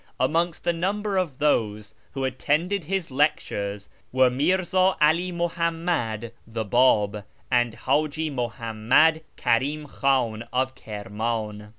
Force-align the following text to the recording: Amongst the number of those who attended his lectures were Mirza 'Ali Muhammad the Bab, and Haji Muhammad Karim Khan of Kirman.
Amongst 0.19 0.63
the 0.63 0.73
number 0.73 1.15
of 1.15 1.37
those 1.37 1.93
who 2.13 2.25
attended 2.25 2.85
his 2.85 3.11
lectures 3.11 3.87
were 4.11 4.31
Mirza 4.31 4.97
'Ali 4.99 5.31
Muhammad 5.31 6.33
the 6.47 6.65
Bab, 6.65 7.23
and 7.51 7.75
Haji 7.75 8.31
Muhammad 8.31 9.23
Karim 9.37 9.85
Khan 9.85 10.43
of 10.51 10.73
Kirman. 10.73 11.69